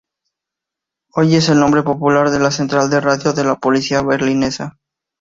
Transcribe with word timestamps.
Hoy 1.13 1.35
es 1.35 1.49
el 1.49 1.59
nombre 1.59 1.83
popular 1.83 2.31
de 2.31 2.39
la 2.39 2.49
central 2.49 2.89
de 2.89 3.01
radio 3.01 3.33
de 3.33 3.43
la 3.43 3.59
policía 3.59 4.01
berlinesa. 4.01 4.79